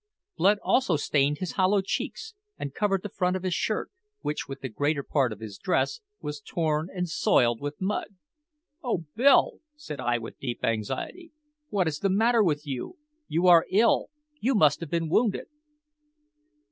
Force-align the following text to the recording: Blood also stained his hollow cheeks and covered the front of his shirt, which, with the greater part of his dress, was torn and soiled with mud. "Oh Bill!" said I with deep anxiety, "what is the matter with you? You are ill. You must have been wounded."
Blood 0.35 0.57
also 0.63 0.95
stained 0.95 1.37
his 1.37 1.51
hollow 1.51 1.81
cheeks 1.83 2.33
and 2.57 2.73
covered 2.73 3.03
the 3.03 3.09
front 3.09 3.35
of 3.35 3.43
his 3.43 3.53
shirt, 3.53 3.91
which, 4.21 4.47
with 4.47 4.61
the 4.61 4.67
greater 4.67 5.03
part 5.03 5.31
of 5.31 5.41
his 5.41 5.59
dress, 5.59 5.99
was 6.19 6.41
torn 6.41 6.87
and 6.91 7.07
soiled 7.07 7.61
with 7.61 7.79
mud. 7.79 8.15
"Oh 8.83 9.05
Bill!" 9.15 9.59
said 9.75 9.99
I 9.99 10.17
with 10.17 10.39
deep 10.39 10.63
anxiety, 10.65 11.33
"what 11.69 11.87
is 11.87 11.99
the 11.99 12.09
matter 12.09 12.43
with 12.43 12.65
you? 12.65 12.97
You 13.27 13.45
are 13.45 13.67
ill. 13.69 14.09
You 14.39 14.55
must 14.55 14.79
have 14.79 14.89
been 14.89 15.07
wounded." 15.07 15.45